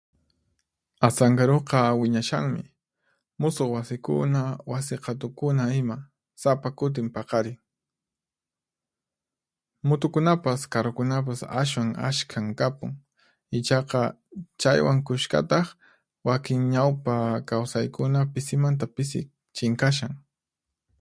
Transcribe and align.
Asankaruqa 1.07 1.79
wiñashanmi. 2.01 2.63
Musuq 3.41 3.69
wasikuna, 3.75 4.41
wasi 4.71 4.95
qhatukuna 5.03 5.63
ima 5.81 5.97
sapa 6.41 6.69
kutin 6.77 7.07
paqarin. 7.15 7.57
Mutukunapas, 9.87 10.61
karrukunapas 10.73 11.39
ashwan 11.61 11.89
ashkhan 12.09 12.47
kapun. 12.59 12.91
Ichaqa, 13.57 14.01
chaywan 14.61 14.99
kushkataq, 15.07 15.67
wakin 16.27 16.59
ñawpa 16.73 17.13
kawsaykuna 17.49 18.19
pisimanta 18.33 18.85
pisi 18.95 19.19
chinkashan. 19.55 20.13